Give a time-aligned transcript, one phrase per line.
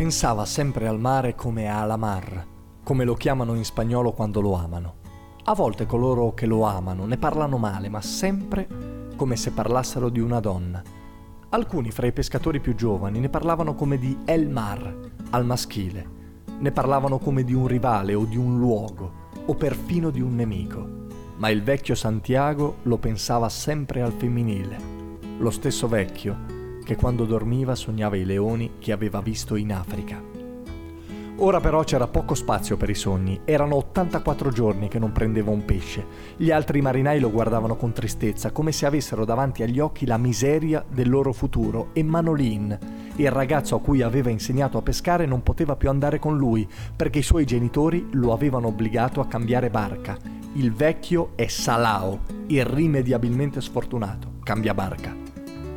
[0.00, 2.46] pensava sempre al mare come a la mar,
[2.82, 4.94] come lo chiamano in spagnolo quando lo amano.
[5.44, 8.66] A volte coloro che lo amano ne parlano male, ma sempre
[9.14, 10.82] come se parlassero di una donna.
[11.50, 16.08] Alcuni fra i pescatori più giovani ne parlavano come di El Mar, al maschile.
[16.58, 20.88] Ne parlavano come di un rivale o di un luogo, o perfino di un nemico.
[21.36, 24.78] Ma il vecchio Santiago lo pensava sempre al femminile.
[25.36, 26.59] Lo stesso vecchio
[26.90, 30.20] che quando dormiva sognava i leoni che aveva visto in Africa.
[31.36, 35.64] Ora però c'era poco spazio per i sogni, erano 84 giorni che non prendeva un
[35.64, 36.04] pesce.
[36.36, 40.84] Gli altri marinai lo guardavano con tristezza, come se avessero davanti agli occhi la miseria
[40.90, 42.76] del loro futuro e Manolin,
[43.14, 47.20] il ragazzo a cui aveva insegnato a pescare, non poteva più andare con lui perché
[47.20, 50.18] i suoi genitori lo avevano obbligato a cambiare barca.
[50.54, 55.19] Il vecchio è Salao, irrimediabilmente sfortunato, cambia barca.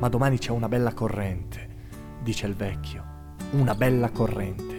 [0.00, 1.68] Ma domani c'è una bella corrente,
[2.22, 3.04] dice il vecchio,
[3.50, 4.78] una bella corrente.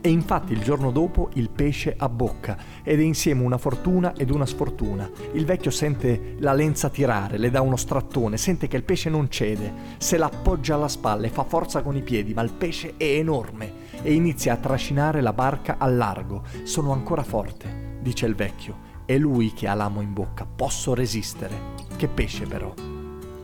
[0.00, 4.46] E infatti il giorno dopo il pesce abbocca ed è insieme una fortuna ed una
[4.46, 5.10] sfortuna.
[5.32, 9.28] Il vecchio sente la lenza tirare, le dà uno strattone, sente che il pesce non
[9.28, 13.04] cede, se l'appoggia alla spalla e fa forza con i piedi, ma il pesce è
[13.04, 13.70] enorme
[14.02, 16.42] e inizia a trascinare la barca al largo.
[16.62, 18.86] Sono ancora forte, dice il vecchio.
[19.04, 21.76] È lui che ha l'amo in bocca, posso resistere.
[21.96, 22.87] Che pesce però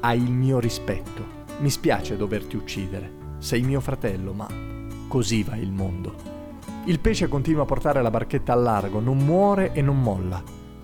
[0.05, 1.24] hai il mio rispetto.
[1.60, 3.10] Mi spiace doverti uccidere.
[3.38, 4.46] Sei mio fratello, ma
[5.08, 6.14] così va il mondo.
[6.84, 10.42] Il pesce continua a portare la barchetta al largo, non muore e non molla.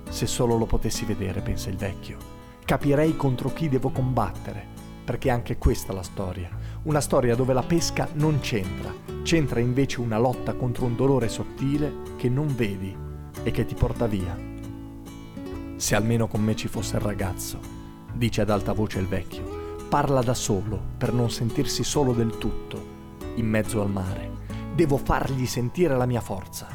[0.09, 2.17] Se solo lo potessi vedere, pensa il vecchio,
[2.65, 4.67] capirei contro chi devo combattere,
[5.05, 6.49] perché anche questa è la storia.
[6.85, 8.91] Una storia dove la pesca non c'entra,
[9.23, 12.97] c'entra invece una lotta contro un dolore sottile che non vedi
[13.43, 14.35] e che ti porta via.
[15.77, 17.80] Se almeno con me ci fosse il ragazzo
[18.15, 19.59] dice ad alta voce il vecchio.
[19.89, 22.81] Parla da solo per non sentirsi solo del tutto,
[23.37, 24.31] in mezzo al mare.
[24.75, 26.67] Devo fargli sentire la mia forza.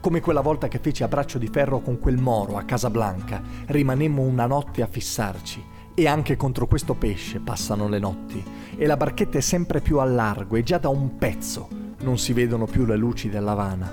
[0.00, 4.22] Come quella volta che feci a braccio di ferro con quel moro a Casablanca, rimanemmo
[4.22, 5.64] una notte a fissarci.
[5.94, 8.44] E anche contro questo pesce passano le notti.
[8.76, 11.68] E la barchetta è sempre più a largo e già da un pezzo
[12.00, 13.90] non si vedono più le luci dell'Havana.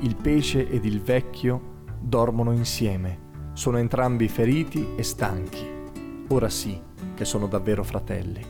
[0.00, 3.50] Il pesce ed il vecchio dormono insieme.
[3.52, 5.72] Sono entrambi feriti e stanchi.
[6.28, 6.80] Ora sì
[7.14, 8.44] che sono davvero fratelli.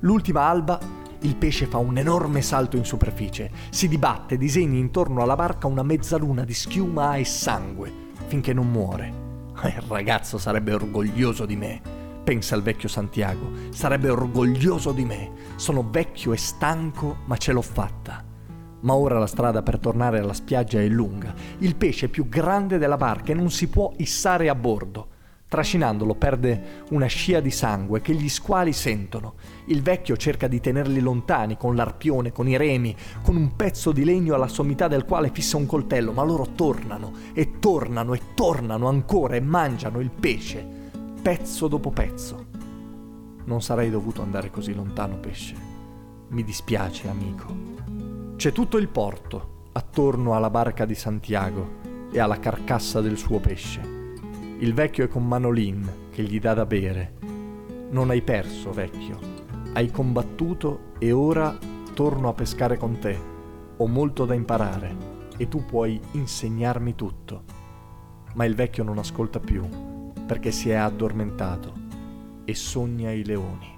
[0.00, 0.78] L'ultima alba,
[1.20, 5.82] il pesce fa un enorme salto in superficie, si dibatte, disegna intorno alla barca una
[5.82, 7.92] mezzaluna di schiuma e sangue,
[8.26, 9.26] finché non muore.
[9.64, 11.80] Il ragazzo sarebbe orgoglioso di me,
[12.22, 15.32] pensa il vecchio Santiago, sarebbe orgoglioso di me.
[15.56, 18.22] Sono vecchio e stanco, ma ce l'ho fatta.
[18.80, 21.34] Ma ora la strada per tornare alla spiaggia è lunga.
[21.58, 25.07] Il pesce è più grande della barca e non si può issare a bordo.
[25.48, 29.34] Trascinandolo perde una scia di sangue che gli squali sentono.
[29.66, 34.04] Il vecchio cerca di tenerli lontani con l'arpione, con i remi, con un pezzo di
[34.04, 38.88] legno alla sommità del quale fissa un coltello, ma loro tornano e tornano e tornano
[38.88, 40.66] ancora e mangiano il pesce,
[41.22, 42.44] pezzo dopo pezzo.
[43.44, 45.54] Non sarei dovuto andare così lontano, pesce.
[46.28, 47.46] Mi dispiace, amico.
[48.36, 51.76] C'è tutto il porto attorno alla barca di Santiago
[52.12, 53.96] e alla carcassa del suo pesce
[54.60, 57.14] il vecchio è con Manolin che gli dà da bere.
[57.90, 59.18] Non hai perso, vecchio.
[59.72, 61.56] Hai combattuto e ora
[61.94, 63.16] torno a pescare con te.
[63.76, 64.96] Ho molto da imparare
[65.36, 67.44] e tu puoi insegnarmi tutto.
[68.34, 69.64] Ma il vecchio non ascolta più
[70.26, 71.72] perché si è addormentato
[72.44, 73.77] e sogna i leoni.